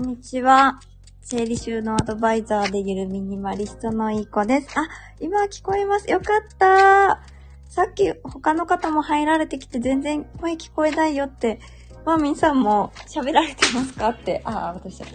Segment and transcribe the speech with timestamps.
[0.00, 0.80] こんにちは。
[1.20, 4.68] 整理収納アドバイザーできるミニマリストのいい子です。
[4.74, 4.88] あ、
[5.20, 6.10] 今聞こえます。
[6.10, 7.20] よかった
[7.68, 11.60] さっき他の方も入られてきて全然声聞こえないよって、
[12.06, 15.06] マーミンさんも喋られてますかって、あ、私だ。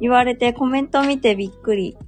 [0.00, 1.98] 言われてコメント見てびっくり。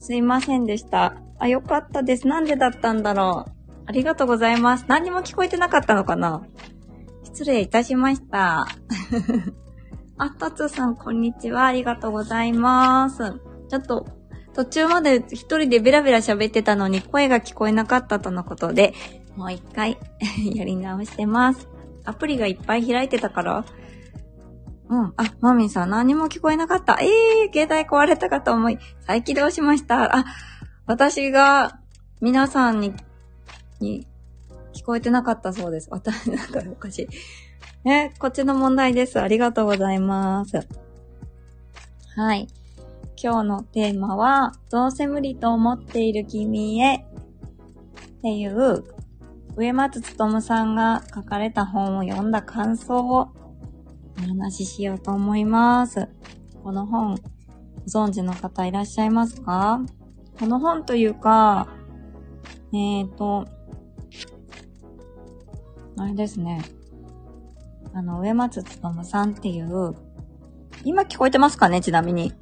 [0.00, 1.14] すいませんでした。
[1.38, 2.26] あ、よかったです。
[2.26, 3.52] なんでだったんだろう。
[3.86, 4.86] ありがとうございます。
[4.88, 6.42] 何も聞こえてなかったのかな
[7.22, 8.66] 失礼いたしました。
[10.22, 11.66] あ、たつさん、こんにちは。
[11.66, 13.40] ありがとうございます。
[13.68, 14.06] ちょっと、
[14.54, 18.94] 途中まで一人でベラベラ喋ってたのに声が聞こえなかったとのことで、
[19.34, 19.98] もう一回
[20.54, 21.68] やり直してます。
[22.04, 23.64] アプリがいっぱい開いてたから
[24.88, 25.12] うん。
[25.16, 26.98] あ、マミンさん何も聞こえなかった。
[27.00, 30.18] ええー、携帯壊れたかと思い、再起動しました。
[30.18, 30.24] あ、
[30.86, 31.80] 私が
[32.20, 32.94] 皆さんに、
[33.80, 34.06] に
[34.72, 35.88] 聞こえてなかったそうです。
[35.90, 37.08] 私、なんかおかしい。
[37.84, 39.20] え、こっちの問題です。
[39.20, 40.68] ありがとうございます。
[42.14, 42.46] はい。
[43.20, 47.00] 今日のテーマは、どうせ無理と思っている君へっ
[48.22, 48.84] ていう、
[49.56, 53.32] 上松努さんが書かれた本を読んだ感想を
[54.16, 56.08] お話ししようと思います。
[56.62, 59.80] この本、ご存知の方いらっしゃいますか？
[60.38, 61.66] この本というか、
[62.72, 63.44] えっ、ー、と、
[65.96, 66.62] あれですね。
[67.94, 69.94] あの、上松努さんっていう、
[70.84, 71.80] 今聞こえてますかね？
[71.80, 72.32] ちなみに。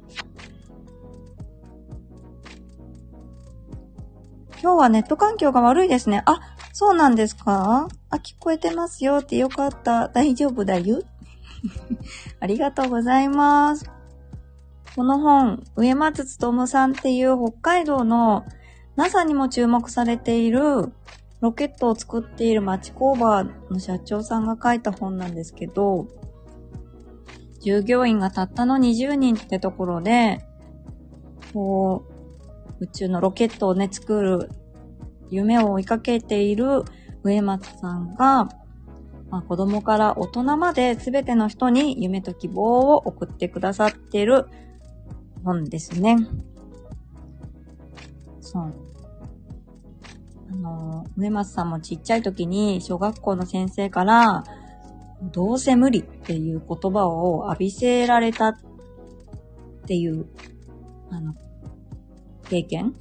[4.61, 6.23] 今日はネット環境が悪いですね。
[6.25, 6.39] あ、
[6.73, 7.87] そうなんですか？
[8.09, 10.07] あ、聞こえてますよってよかった。
[10.09, 11.01] 大丈夫だよ。
[12.39, 13.89] ありがとうございます。
[14.95, 18.45] この本、上松努さんっていう北海道の
[18.95, 20.91] NASA にも注目されている
[21.41, 26.07] ロケットを作っている町工場の社長さんが書いた本なんですけど、
[27.61, 30.45] 従業員がたったの20人ってところで、
[31.53, 32.05] こ
[32.79, 34.49] う、宇宙のロケットをね、作る
[35.29, 36.83] 夢を追いかけている
[37.23, 38.45] 上松さんが、
[39.31, 44.45] まあ、子供から大人まで全ての人に夢と希望を送ってくださってる
[45.43, 46.17] 本ですね。
[48.41, 48.90] そう。
[50.51, 54.43] あの、上松さんもちっちゃい時に小学校の先生から、
[55.21, 58.55] どうせ無理っていう言葉を浴びせられたっ
[59.87, 60.25] ていう、
[61.09, 61.35] あの、
[62.49, 62.93] 経験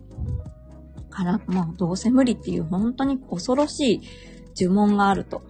[1.08, 4.00] から、まあ、どうせ無理っていう本当に恐ろしい
[4.56, 5.42] 呪文があると。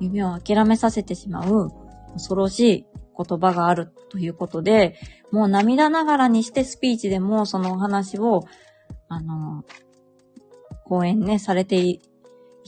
[0.00, 1.70] 夢を諦めさせてしまう
[2.14, 4.96] 恐ろしい言葉があるということで、
[5.30, 8.44] もう涙ながらにしてスピーチでもそのお話を、
[9.08, 9.64] あの、
[10.90, 12.00] 講演ね、されてい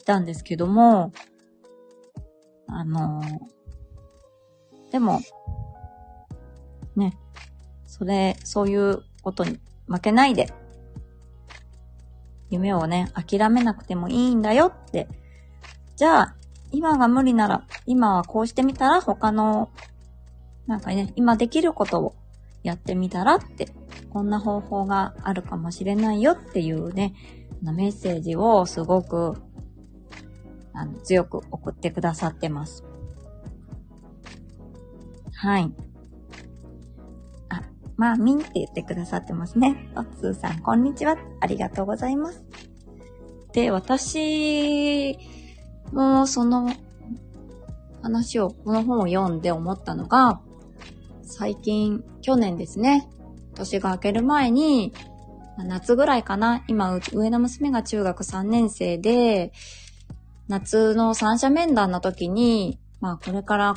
[0.06, 1.12] たんですけども、
[2.68, 3.20] あの、
[4.92, 5.20] でも、
[6.94, 7.18] ね、
[7.84, 10.54] それ、そういうことに負けないで、
[12.48, 15.08] 夢をね、諦めなくてもいいんだよって。
[15.96, 16.36] じゃあ、
[16.70, 19.72] 今が無理なら、今はこうしてみたら他の、
[20.68, 22.14] なんかね、今できることを
[22.62, 23.66] やってみたらって、
[24.10, 27.14] こんな方法があるかもしれないよっていうね、
[27.70, 29.36] メッセージをすごく、
[30.72, 32.84] あの、強く送ってくださってます。
[35.34, 35.72] はい。
[37.48, 37.62] あ、
[37.96, 39.92] まあ、みんって言ってくださってますね。
[39.96, 41.16] おつーさん、こんにちは。
[41.40, 42.44] ありがとうございます。
[43.52, 45.16] で、私
[45.92, 46.68] もその
[48.02, 50.40] 話を、この本を読んで思ったのが、
[51.22, 53.08] 最近、去年ですね、
[53.54, 54.92] 年が明ける前に、
[55.58, 56.64] 夏ぐらいかな。
[56.66, 59.52] 今、上の娘が中学3年生で、
[60.48, 63.74] 夏の三者面談の時に、まあこれから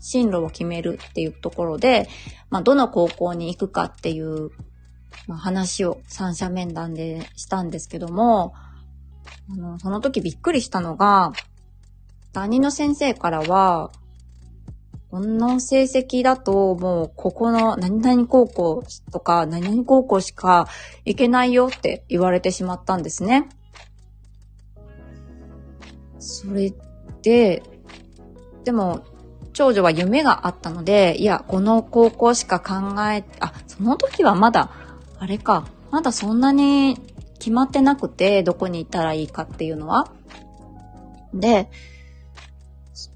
[0.00, 2.08] 進路を決めるっていうところで、
[2.50, 4.50] まあどの高校に行くかっていう、
[5.28, 8.54] まあ、話を三者面談でしたんですけども、
[9.50, 11.32] あの、その時びっくりしたのが、
[12.32, 13.92] 担任の先生からは、
[15.12, 18.82] この成績だと、もう、ここの何々高校
[19.12, 20.68] とか、何々高校しか
[21.04, 23.46] 行けないよって言われてしまったんですね。
[26.18, 26.72] それ
[27.20, 27.62] で、
[28.64, 29.04] でも、
[29.52, 34.70] 長女は夢があったので、いや、この高校しか考え、あ、その時はまだ、
[35.18, 36.96] あれか、まだそんなに
[37.38, 40.10] 決まってなくて、どこに行ったらいいかっていうのは。
[41.34, 41.68] で、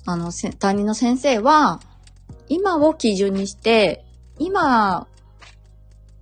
[0.04, 1.80] あの、担任の先生は、
[2.48, 4.04] 今を基準にして、
[4.38, 5.06] 今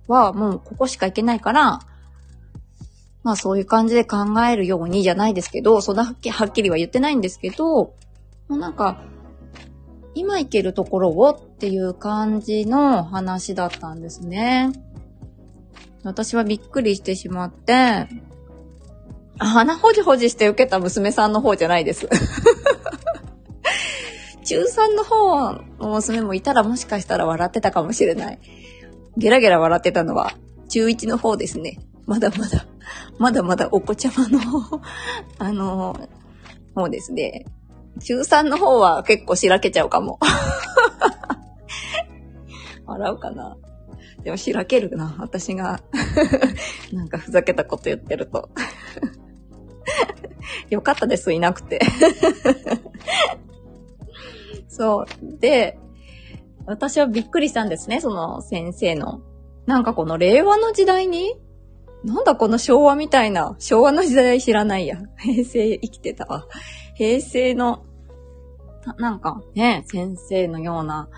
[0.07, 1.79] はもうここしか行けないから、
[3.23, 4.17] まあそういう感じで考
[4.47, 6.15] えるようにじゃないですけど、そんなはっ
[6.51, 7.93] きりは言ってないんですけど、も
[8.49, 9.03] うなんか、
[10.13, 14.71] 今行けるところをっていう感じの話だったんですね。
[16.03, 18.07] 私はびっくりしてしまって、
[19.37, 22.07] 鼻ほじほじして受けた娘さんの方じゃないです。
[24.45, 28.39] 中3の方の娘もいたらもしかしたら笑ってたかもしれない。
[29.17, 30.33] ゲラゲラ笑ってたのは
[30.69, 31.79] 中1の方ですね。
[32.05, 32.65] まだまだ、
[33.17, 34.39] まだまだお子ちゃまの
[35.39, 36.09] あの、
[36.75, 37.45] 方ですね。
[37.99, 40.19] 中3の方は結構しらけちゃうかも。
[42.85, 43.57] 笑うかな
[44.23, 45.15] でもしらけるな。
[45.17, 45.81] 私が
[46.93, 48.49] なんかふざけたこと言ってると
[50.69, 51.79] よかったです、いなくて
[54.75, 55.39] そう。
[55.39, 55.79] で、
[56.65, 59.21] 私はびっくりしたんですね、その先生の。
[59.65, 61.33] なんかこの令和の時代に
[62.05, 64.97] なんだこの昭和みたいな、昭和の時代知らないや。
[65.17, 66.47] 平成生きてたわ。
[66.93, 67.83] 平成の、
[68.99, 71.09] なんかね、先生のような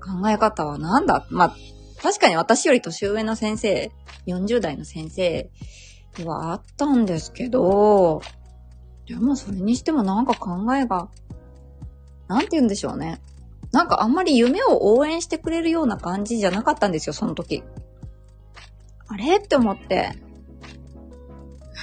[0.00, 1.56] 考え方はなんだまあ、
[2.02, 3.92] 確かに私より年上の先生、
[4.26, 5.50] 40代の先生
[6.16, 8.22] ではあったんですけど、
[9.06, 11.10] でもそれにしてもなんか考えが、
[12.28, 13.20] なんて言うんでしょうね。
[13.72, 17.62] なんかあんまり夢を応援してくれるような感じじゃなかったんですよ、その時。
[19.08, 19.36] あれ？
[19.36, 20.12] って思って。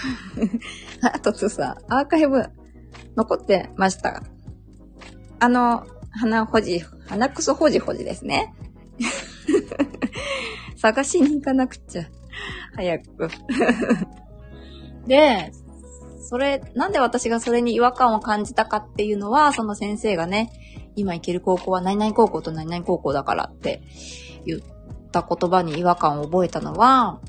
[1.02, 2.44] あとつさ、アーカイブ
[3.16, 4.24] 残ってました。
[5.40, 8.54] あの、鼻ほじ、鼻くそほじほじですね。
[10.78, 12.06] 探しに行かなくちゃ。
[12.76, 13.30] 早く。
[15.08, 15.52] で、
[16.32, 20.50] それ、なんで私がそれに違和感を感じたかっていうのは、その先生がね、
[20.96, 23.84] 今行ける高校は何々高校と何々高校だからって
[24.46, 24.62] 言っ
[25.12, 27.20] た言葉に違和感を覚えたのは、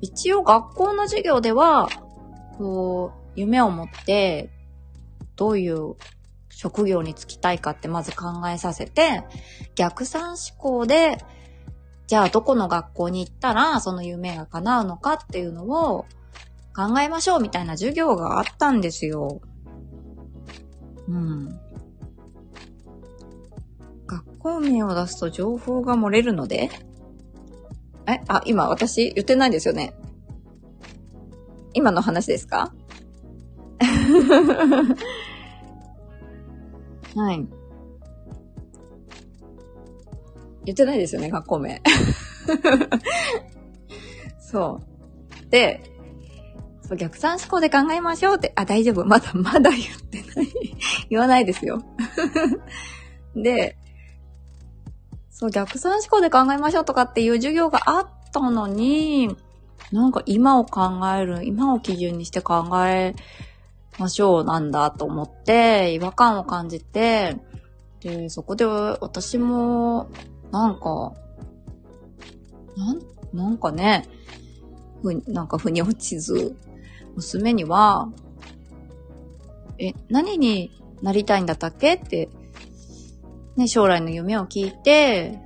[0.00, 1.88] 一応学校の授業では、
[2.58, 4.50] こう、夢を持って、
[5.36, 5.94] どういう
[6.48, 9.22] 職業に就きたいかってまず考えさせて、
[9.76, 11.18] 逆算思考で、
[12.08, 16.06] じゃあどこの学校に行ったらその夢が叶うのかっていうのを
[16.76, 19.40] 考えましょうみたいな授業があったんですよ。
[21.08, 21.48] うん。
[24.06, 26.70] 学校名を出すと情報が漏れるので？
[28.06, 29.94] えあ、今私言ってないですよね。
[31.72, 32.72] 今の話ですか？
[37.16, 37.46] はい。
[40.64, 41.80] 言ってないですよね、学校名。
[44.40, 44.80] そ
[45.46, 45.50] う。
[45.50, 45.93] で、
[46.94, 49.04] そう逆算思考で考えましょうって、あ、大丈夫。
[49.04, 50.48] まだ、まだ言ってない。
[51.10, 51.82] 言わないですよ。
[53.34, 53.76] で、
[55.30, 59.36] そう、逆算思考で考えましょうとかっていう授業があったのに、
[59.90, 63.14] なんか今を考える、今を基準にして考え
[63.98, 67.36] ましょうなんだと思って、違和感を感じて、
[68.00, 70.08] で、そこで私も、
[70.52, 71.12] なんか、
[72.76, 73.00] なん、
[73.32, 74.06] なんかね、
[75.02, 76.54] ふ、なんか腑に落ちず、
[77.16, 78.10] 娘には、
[79.78, 80.70] え、何に
[81.02, 81.94] なりたいんだったっけ？
[81.94, 82.28] って、
[83.56, 85.38] ね、将来の夢を聞いて、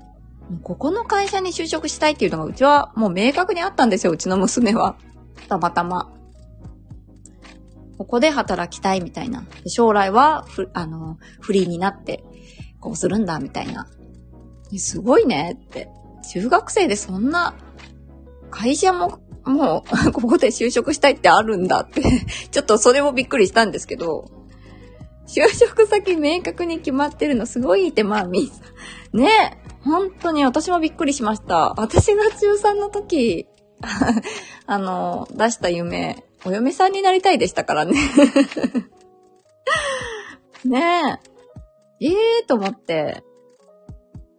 [0.62, 4.96] ここの会社に就職したいっていうのがうちはもう明確にあったんですよ、うちの娘は。
[5.48, 6.12] たまたま。
[7.98, 9.44] ここで働きたいみたいな。
[9.66, 12.22] 将来はフ、あの、フリーになって、
[12.80, 13.88] こうするんだ、みたいな。
[14.76, 15.88] すごいねって。
[16.32, 17.54] 中学生でそんな、
[18.50, 22.02] 会社も、もう、ここで就職したいってあるんだって
[22.50, 24.30] ちょっとそれもびっくりしたんですけど、
[25.26, 28.50] 就職先明確に決まってるのすごいって、まあ、み、
[29.12, 31.74] ね本当に私もびっくりしました。
[31.76, 33.46] 私が中3の時、
[34.66, 37.94] あの、出した夢、お嫁さんになりたいでしたからね
[40.64, 41.20] ね
[42.00, 42.06] え。
[42.06, 43.22] ええー、と思って、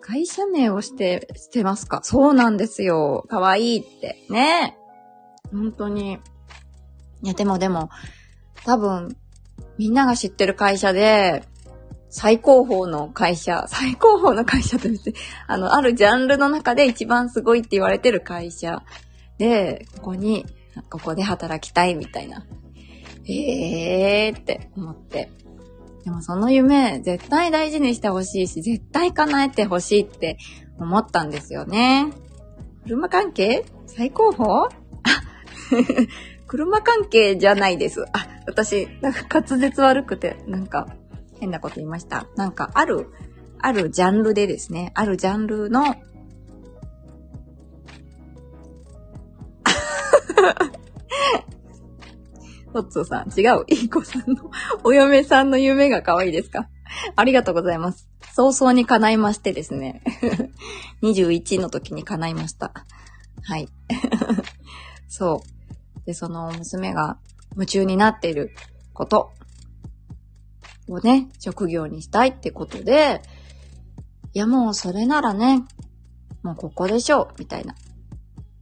[0.01, 3.25] 会社名をして、してますかそうなんですよ。
[3.29, 4.25] かわいいって。
[4.29, 4.78] ねえ。
[5.51, 6.19] 本当に。
[7.21, 7.89] いや、でもでも、
[8.65, 9.15] 多分、
[9.77, 11.43] みんなが知ってる会社で、
[12.09, 14.89] 最高峰の会社、最高峰の会社って、
[15.47, 18.83] あの、あるジャンルの中で一番すごいって言われてる会社
[19.37, 20.45] で、ここに
[20.89, 22.45] ここで働きたいみたいな。
[23.27, 25.29] ええーって思って。
[26.03, 30.37] でもその夢、絶対大事にしてほしいし、絶対叶えてほしいって
[30.79, 32.11] 思ったんですよね。
[32.85, 33.65] 車関係？
[33.85, 34.78] 最高峰？
[36.47, 38.05] 車関係じゃないです。
[38.13, 40.88] あ、私、なんか滑舌悪くて、なんか
[41.39, 42.27] 変なこと言いました。
[42.35, 43.07] なんかある、
[43.59, 45.83] あるジャンルでですね、あるジャンルの
[52.73, 53.65] トッツーさん、違う。
[53.67, 54.51] いい子さんの
[54.83, 56.69] お嫁さんの夢が可愛いですか？
[57.15, 58.07] ありがとうございます。
[58.33, 60.01] 早々に叶いましてですね。
[61.01, 62.73] 21の時に叶いました。
[63.43, 63.67] はい。
[65.07, 65.58] そう。
[66.09, 67.19] で、その娘が
[67.51, 68.49] 夢中になっている
[68.93, 69.31] こと
[70.87, 73.21] をね、職業にしたいってことで、
[74.33, 75.65] いやもうそれならね、
[76.41, 77.75] もうここでしょう、みたいな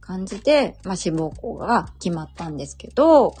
[0.02, 3.34] 感じで、まあ、志望校が決まったんですけど、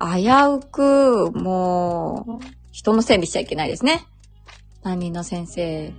[0.00, 0.26] 危
[0.56, 4.04] うく、もう、人のせいにしちゃいけないですね。
[4.82, 5.92] 担任の先生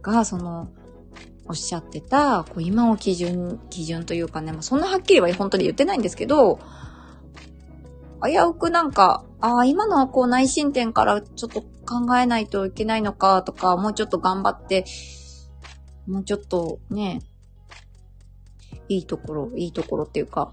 [0.00, 0.70] が、その、
[1.48, 6.60] おっしゃってた、こう今を基準、基準というかね、まあ、そんなはっきりは本当に言ってないんですけど、
[8.24, 14.84] 危うくなんか、ああ、今のはこう内申点からちょっと考えないといけないのかとか、もうちょっと頑張って、
[16.06, 17.20] もうちょっとね、
[18.88, 20.52] いいところ、いいところっていうか、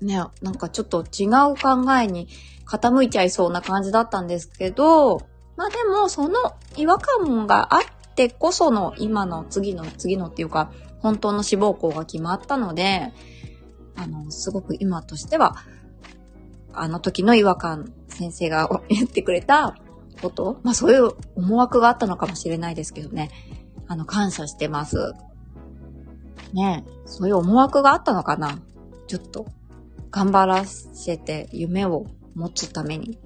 [0.00, 2.28] ね、なんかちょっと違う考えに
[2.66, 5.20] 傾いちゃいそうな感じだったんですけど、
[5.56, 7.80] まあでもその違和感があっ
[8.24, 13.12] ってこその今の次の次のっていうか本当の志望校が決まったので、
[13.94, 15.56] あの、すごく今としては、
[16.72, 19.76] あの時の違和感先生が言ってくれた
[20.20, 23.30] こと、まあそういう思惑があったのかもしれないですけどね、
[23.86, 25.12] あの感謝してます。
[26.52, 28.58] ねそういう思惑があったのかな
[29.06, 29.46] ちょっと、
[30.10, 33.18] 頑張らせて夢を持つために。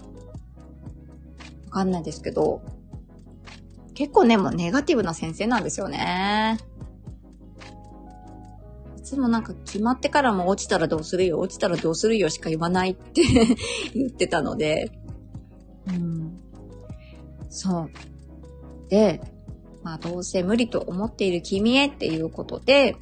[1.66, 2.62] わかんないですけど、
[4.00, 6.57] 結構ね、もうネガティブな先生なんですよね。
[8.97, 13.21] いつもなんか決まってからも落ちたらどうするよ、落ちたらどうするよしか言わないって
[13.92, 14.90] 言ってたので、
[15.87, 16.40] うん。
[17.50, 17.90] そう。
[18.88, 19.21] で、
[19.83, 22.97] まあどうせ無理と思っている君へっていうことで、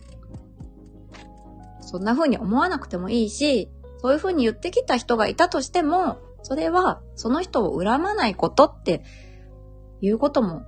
[1.80, 3.68] そんな風に思わなくてもいいし、
[4.02, 9.04] そういう風に言ってきた人がいたとしても、それはその人を恨まないことって
[10.00, 10.62] いうことも、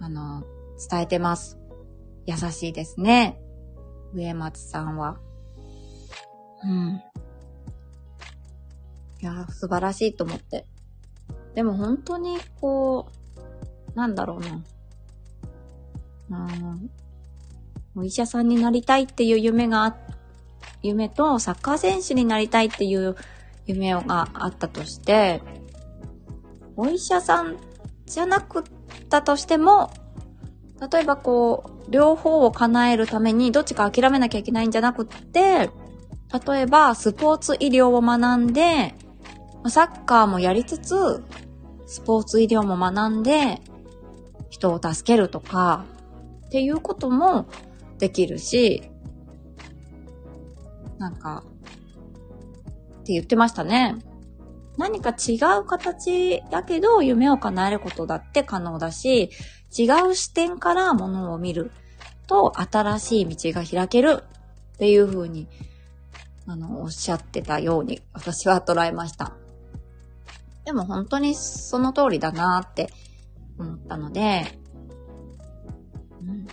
[0.00, 0.44] あの、
[0.90, 1.58] 伝えてます。
[2.26, 3.40] 優しいですね。
[4.14, 5.18] 上松さんは。
[6.64, 7.02] うん。
[9.20, 10.64] いや、素晴らしいと思って。
[11.54, 13.08] でも本当に、こ
[13.94, 14.62] う、なんだろうな。
[16.30, 16.90] うん。
[17.96, 19.96] お医者さんになりたいっていう夢があ、
[20.82, 23.16] 夢とサッカー選手になりたいっていう
[23.66, 25.42] 夢があったとして、
[26.76, 27.56] お医者さん
[28.06, 28.62] じゃなく
[29.00, 29.90] ったとしても、
[30.92, 35.70] 例えばこう、両方を叶えるためにどっちか諦めなきゃいけないんじゃなくって、
[36.46, 38.94] 例えばスポーツ医療を学んで、
[39.68, 41.24] サッカーもやりつつ、
[41.86, 43.60] スポーツ医療も学んで、
[44.50, 45.86] 人を助けるとか、
[46.46, 47.46] っていうことも
[47.98, 48.90] できるし、
[50.98, 51.44] なんか、
[53.00, 53.96] って言ってましたね。
[54.78, 59.30] 何か違う形だけど夢を叶えることだって可能だし、
[59.76, 61.72] 違う視点からものを見る
[62.28, 64.22] と新しい道が開ける
[64.74, 65.48] っていう風に、
[66.46, 69.32] あの、おっしゃってたように私は捉えました。
[70.64, 72.90] でも本当にその通りだなって
[73.58, 74.46] 思ったので、
[76.20, 76.46] うん、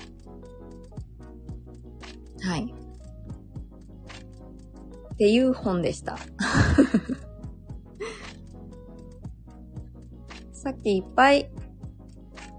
[2.41, 2.73] はい。
[5.13, 6.17] っていう本でした。
[10.85, 11.49] っきいっぱい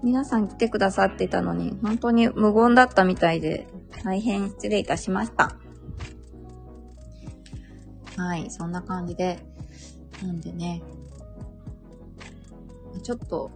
[0.03, 3.67] 皆さん来てくださってたのに、本当に無言だったみたいで、
[4.03, 5.55] 大変失礼いたしました。
[8.17, 9.39] はい、そんな感じで、
[10.21, 10.83] なんでね、
[13.01, 13.49] ちょっと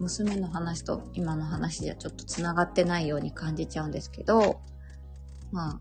[0.00, 4.60] 娘の話と今の話じゃちょっと繋がってないように感じちゃうんですけど、
[5.52, 5.80] まあ、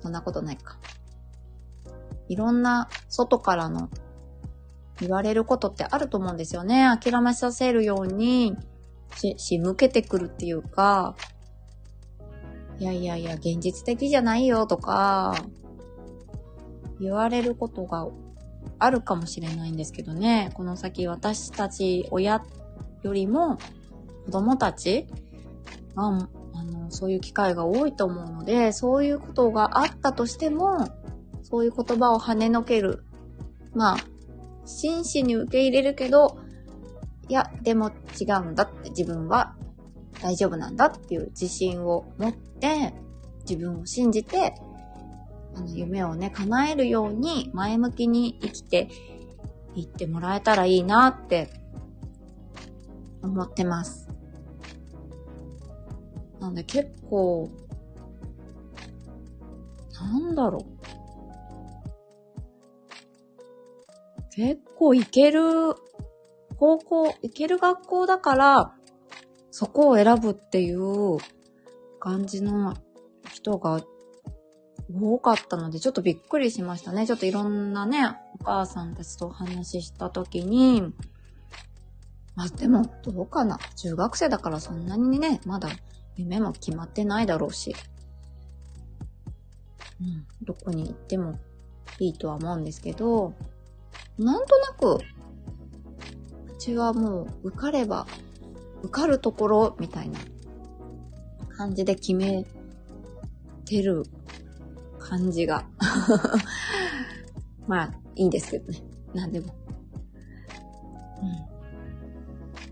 [0.00, 0.78] そんなことないか。
[2.28, 3.90] いろんな外からの
[5.00, 6.86] 言われることってあると思うんですよね。
[7.00, 8.56] 諦めさせるように
[9.16, 11.16] し、し向けてくるっていうか、
[12.78, 15.34] いやいやいや、現実的じゃないよとか、
[17.00, 18.08] 言われることが
[18.78, 20.50] あるかもしれないんですけどね。
[20.54, 22.42] この先私たち親
[23.02, 23.58] よりも
[24.26, 25.06] 子供たち
[25.94, 30.88] があの、そういう機会が多いと思うので、そういうことがあったとしても、
[31.42, 33.04] そういう言葉を跳ねのける。
[33.74, 33.96] まあ、
[34.66, 36.38] 真摯に受け入れるけど、
[37.28, 39.56] いや、でも違うんだって自分は
[40.22, 42.92] 大丈夫なんだっていう自信を持って、
[43.48, 44.54] 自分を信じて、
[45.54, 48.88] あの、夢をね、叶えるように前向きに生きて
[49.74, 51.48] いってもらえたらいいなって
[53.22, 54.08] 思ってます。
[56.40, 57.50] なんで結構、
[59.92, 60.95] なんだろう。
[64.36, 65.74] 結構いける、
[66.58, 68.74] 高校、いける学校だから、
[69.50, 71.16] そこを選ぶっていう
[71.98, 72.76] 感じの
[73.32, 73.80] 人が
[74.92, 77.06] 多かったので、ちょっとびっくりしましたね。
[77.06, 80.82] ちょっといろんなね、お母さんたちとお話ししたときに、
[82.34, 83.58] まあでも、どうかな。
[83.76, 85.70] 中学生だからそんなにね、まだ
[86.16, 87.74] 夢も決まってないだろうし。
[89.98, 91.38] うん、どこに行っても
[91.98, 93.32] いいとは思うんですけど、
[94.18, 98.06] なんとなく、うちはもう受かれば、
[98.82, 100.18] 受かるところみたいな
[101.56, 102.44] 感じで決め
[103.64, 104.04] てる
[104.98, 105.66] 感じが。
[107.66, 108.82] まあ、いいんですけどね。
[109.12, 109.54] なんでも。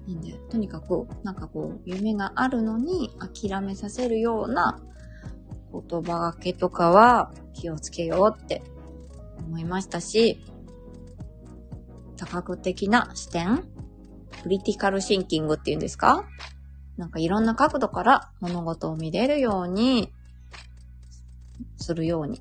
[0.07, 0.15] うん。
[0.15, 4.81] なんで、とにかく、なんかこう、夢があるのに諦めさせるような
[5.73, 8.63] 言葉がけとかは気をつけようって
[9.47, 10.45] 思いましたし、
[12.17, 13.65] 多角的な視点？
[14.43, 16.25] クリティカルシンキングっていうんですか？
[16.97, 20.13] なんかいろんな角度から物事を見れるように
[21.77, 22.41] するように。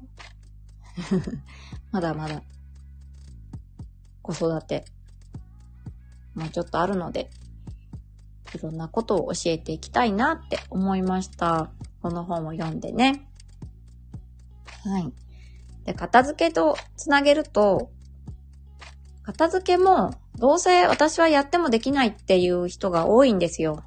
[1.91, 2.43] まだまだ
[4.21, 4.85] 子育て
[6.35, 7.29] もうちょっとあるので、
[8.55, 11.71] いろんなことを教えていきたいなって思いました。
[12.01, 13.27] この本を読んでね。
[14.83, 15.13] はい。
[15.85, 17.91] で、片付けとつなげると、
[19.23, 23.83] 片付けも、どうせ私はやってもできないっていう人が多いんですよ。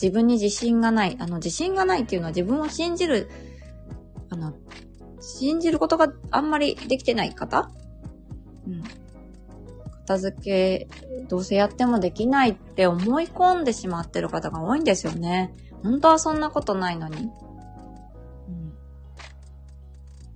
[0.00, 1.16] 自分に自信がない。
[1.18, 3.28] あの、自信がないっていうのは自分を信じる、
[4.30, 4.54] あの、
[5.20, 7.70] 信じることがあんまりできてない方？
[8.66, 8.82] うん。
[10.06, 10.88] 片付け、
[11.28, 15.54] どうせやってもできないって思い込んでしまってる方が多いんですよね。
[15.82, 17.30] 本当はそんなことないのに。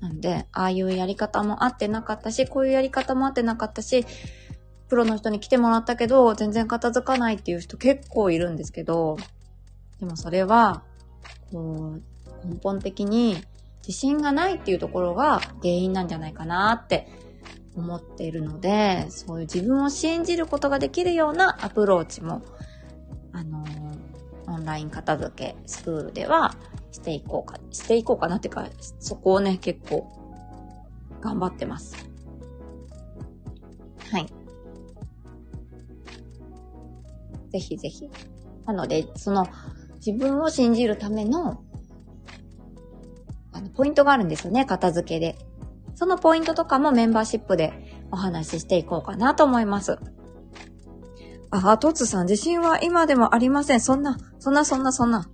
[0.02, 4.04] なんで、ああいうやり方も合ってなかったし、こういうやり方も合ってなかったし、
[4.88, 9.16] プロの人に来てもらったけど、全然片付かないっていう人結構いるんですけど、
[10.00, 10.82] でもそれは、
[11.52, 11.98] こ
[12.44, 13.36] う、根本的に
[13.86, 17.06] 自信がないっていうところが原因なんじゃないかなって
[17.76, 22.42] 思っているので、そういう自分を信じることができるようなアプローチも、
[23.32, 26.56] あのー、オンライン片付けスクールでは
[26.92, 28.68] していこうか、していこうかなっていうか、
[29.00, 30.06] そこをね、結構
[31.20, 31.96] 頑張ってます。
[34.10, 34.26] はい。
[37.50, 38.08] ぜひぜひ。
[38.66, 39.46] なので、その、
[40.04, 41.62] 自分を信じるための、
[43.52, 45.36] あの、ポイントがあるんですよね、片付けで。
[45.94, 47.72] そのポイントとかもメンバーシップで
[48.10, 49.98] お話ししていこうかなと思います。
[51.50, 53.80] あ、トツさん、自信は今でもありません。
[53.80, 55.28] そんな、そんな、そんな、そんな。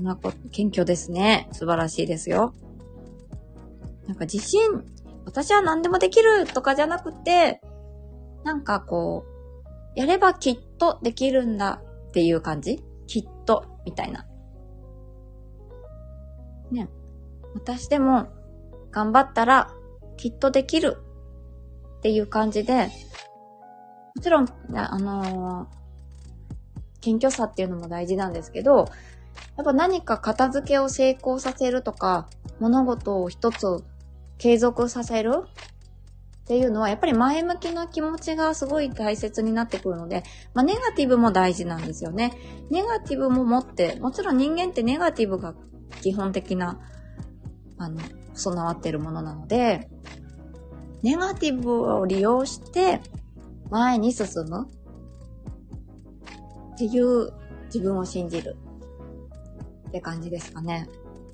[0.00, 1.46] そんなこ、謙虚ですね。
[1.52, 2.54] 素晴らしいですよ。
[4.06, 4.62] なんか自信、
[5.26, 7.60] 私は何でもできるとかじゃなくて、
[8.42, 9.26] なんかこ
[9.94, 12.82] う、やればきっとできるんだっていう感じ？
[13.06, 14.24] きっと、みたいな。
[16.70, 16.88] ね。
[17.54, 18.28] 私でも
[18.90, 19.70] 頑張ったら
[20.16, 20.96] きっとできる
[21.98, 22.86] っていう感じで、
[24.14, 25.66] もちろん、あのー、
[27.02, 28.88] 謙虚さっていうのも大事なんですけど、
[29.56, 32.28] やっぱ何か片付けを成功させるとか、
[32.60, 33.84] 物事を一つ
[34.38, 42.32] 継続させるっていうのは、やっぱり前向きな気持ちがすごい大切になってくるので、まあ、ネガティブも大事なんですよね。
[42.70, 45.54] ネガティブも持って、もちろん人間ってネガティブが
[46.00, 46.80] 基本的な、
[47.78, 48.00] あの、
[48.34, 49.88] 備わってるものなので、
[51.02, 53.00] ネガティブを利用して
[53.70, 54.68] 前に進む
[56.74, 57.32] っていう
[57.66, 58.56] 自分を信じる
[59.90, 60.88] って感じですかね。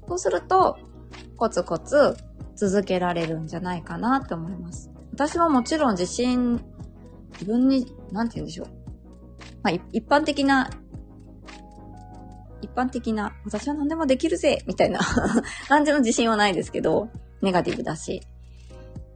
[0.09, 0.79] そうすると、
[1.37, 2.16] コツコツ
[2.55, 4.90] 続けられるんじゃないかなって思います。
[5.12, 6.61] 私はもちろん自信、
[7.33, 8.69] 自分に、なんて言うんでしょう。
[9.62, 10.71] まあ、一般的な、
[12.62, 15.01] 一般的な、私は何でもできるぜみたいな
[15.69, 17.11] 感じの自信はないですけど、
[17.42, 18.23] ネガティブだし。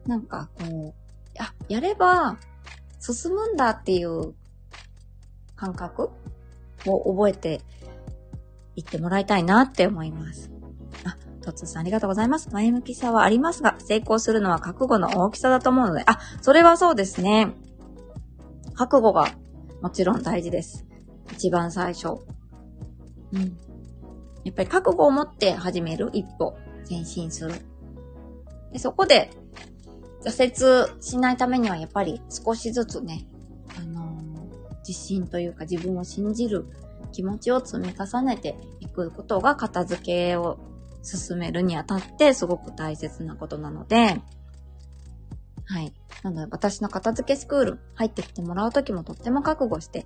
[0.06, 0.94] なんか、こう、
[1.38, 2.38] あ、やれば
[2.98, 4.34] 進むんだっていう
[5.56, 6.10] 感覚
[6.86, 7.60] を覚えて
[8.76, 10.50] いってもらいたいなって思います。
[11.04, 12.50] あ、トッツさんありがとうございます。
[12.52, 17.52] 前向きさはありますが、成功するのは覚悟の大きさだと思うので、あ、それはそうですね。
[18.74, 19.28] 覚悟が
[19.82, 20.86] もちろん大事です。
[21.32, 22.18] 一番最初。
[23.32, 23.56] うん。
[24.44, 26.56] やっぱり覚悟を持って始める一歩、
[26.88, 27.52] 前進する。
[28.72, 29.30] でそこで、
[30.22, 33.26] 挫折しないためにはやっぱり少しずつね、
[33.78, 36.66] あのー、自信というか自分を信じる
[37.10, 40.58] 気持ちを積み重ねていくことが片付けを
[41.02, 44.20] 進めるにあたってすごく大切なことなので、
[45.66, 45.92] はい。
[46.24, 50.04] なので、私の片付けスクール入ってきてもらうときもとっても覚悟して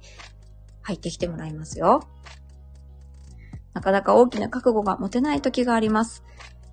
[0.83, 2.07] 入ってきてもらいますよ。
[3.73, 6.23] なかなか大きな覚悟が持てないときがあります。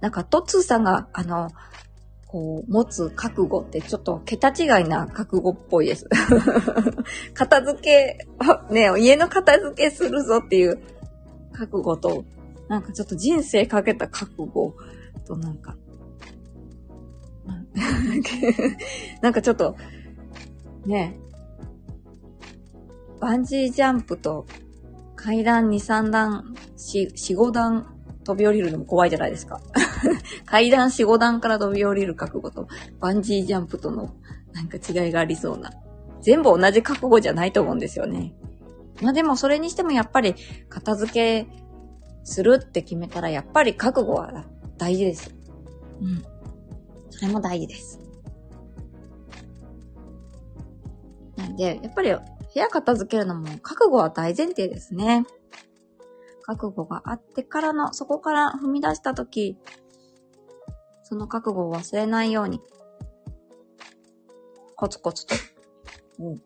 [0.02, 1.50] なんか、トッツーさんが、あの、
[2.32, 6.08] こう、持つ覚悟ってちょっと桁違いな覚悟っぽいです。
[7.36, 8.26] 片付け、
[8.74, 10.80] ね、家の片付けするぞっていう
[11.52, 12.24] 覚悟と、
[12.70, 14.74] なんかちょっと人生かけた覚悟
[15.28, 15.76] となんか、
[19.22, 19.76] なんかちょっと、
[20.86, 21.18] ね、
[23.20, 24.46] バンジージャンプと
[25.18, 29.60] 階段2、3段、4、4、5段飛び降りるのも怖いじゃないですか。
[30.46, 32.68] 階段4、5段から飛び降りる覚悟と
[33.00, 34.14] バンジージャンプとの
[34.54, 35.72] なんか違いがありそうな。
[36.22, 38.34] 全部同じ覚悟じゃないと思うんですよね。
[39.02, 40.36] まあでもそれにしてもやっぱり
[40.70, 41.48] 片付け
[42.24, 44.46] するって決めたらやっぱり覚悟は
[44.78, 45.34] 大事です。
[46.02, 46.24] うん。
[47.10, 48.00] それも大事です。
[51.36, 52.20] なんで、やっぱり部
[52.56, 55.26] 屋片付けるのも覚悟は大前提ですね。
[56.44, 59.58] 覚悟があってからの、そこから踏み出したとき、
[61.12, 62.62] その覚悟を忘れないように、
[64.78, 65.36] コツコツと、
[66.20, 66.42] うん、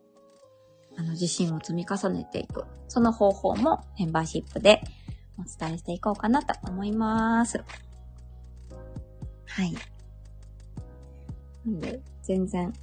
[0.97, 2.63] あの、自信を積み重ねていく。
[2.87, 4.81] その方法もメンバーシップで
[5.37, 7.63] お伝えしていこうかなと思います。
[9.45, 9.75] はい。
[11.63, 12.73] なんで、全然、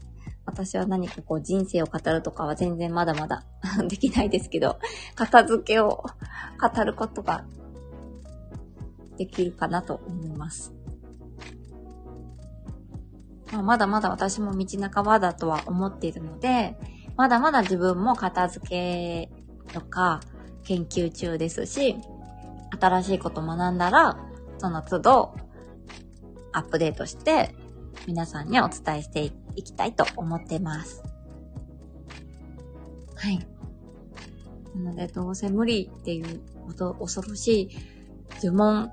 [0.46, 3.42] 私は何かこう人生を語るとかは全然まだまだ
[3.88, 4.78] できないですけど、
[5.16, 6.04] 片付けを
[6.60, 7.44] 語ることが
[9.18, 10.72] できるかなと思います。
[13.60, 16.76] まだまだ私も道半ばだとは思っているので、
[17.16, 19.30] まだまだ自分も片付け
[19.72, 20.20] とか
[20.64, 21.96] 研究中ですし、
[22.80, 24.18] 新しいこと学んだら、
[24.58, 25.34] その都度
[26.52, 27.54] アップデートして
[28.06, 31.02] 皆さんにお伝えしていきたいと思ってます。
[33.16, 33.46] はい。
[34.74, 37.70] なので、どうせ無理っていう恐ろしい
[38.42, 38.90] 呪文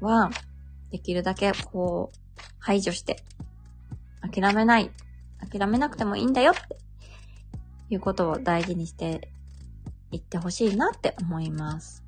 [0.00, 0.30] は、
[0.90, 2.18] できるだけこう、
[2.58, 3.22] 排除して、
[4.28, 4.90] 諦めない、
[5.50, 6.76] 諦めなくてもいいんだよって
[7.90, 9.30] いうことを大事にして
[10.10, 12.04] いってほしいなって思います。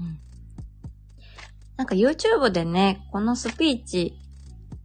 [0.00, 0.18] うん。
[1.76, 4.18] なんか YouTube でね、このスピーチ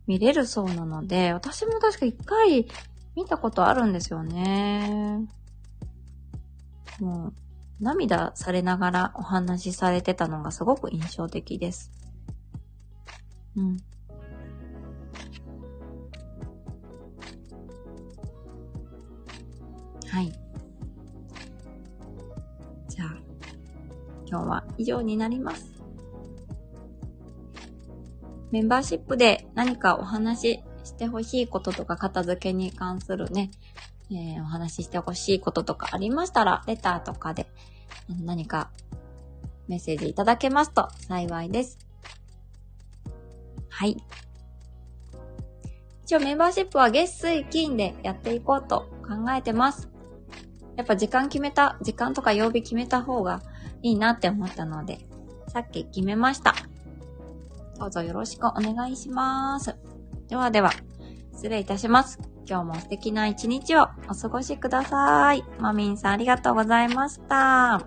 [0.08, 2.68] 見れるそうなので、私も確か一回
[3.16, 5.28] 見たことあるんですよね。
[7.00, 7.34] もう、
[7.80, 11.92] 涙されながらお話しされてたのがすごく印象的です。
[13.56, 13.78] うん。
[20.12, 20.32] はい。
[22.88, 23.18] じゃあ、
[24.26, 25.72] 今日は以上になります。
[28.52, 33.52] メンバーシップで何かお話ししてほしいこととか片付けに関するね、
[34.12, 37.48] えー、お話ししてほしいこととかありましたら、レターとかで
[38.24, 38.72] 何か
[39.68, 41.78] メッセージいただけますと幸いです。
[43.70, 44.04] はい。
[46.04, 49.88] 一応メンバーシップは月水金でやっていこうと考えてます。
[50.80, 53.42] やっぱ時間決めた、時間とか曜日決めた方が
[53.82, 55.00] いいなって思ったので、
[55.50, 56.56] さっき決めました。
[57.78, 59.76] どうぞよろしくお願いします。
[60.30, 60.72] ではでは、
[61.34, 62.18] 失礼いたします。
[62.48, 65.44] 今日も素敵な一日をお過ごしください。
[65.60, 67.84] マミンさんありがとうございました。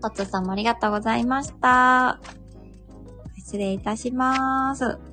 [0.00, 2.18] トッツさんもありがとうございました。
[3.36, 5.11] 失礼いたします。